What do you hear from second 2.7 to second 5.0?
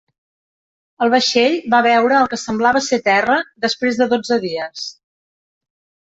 ser terra després de dotze dies.